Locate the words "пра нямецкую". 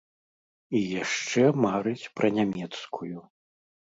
2.19-3.17